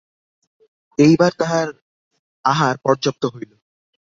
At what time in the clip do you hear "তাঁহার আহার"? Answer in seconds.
1.39-2.75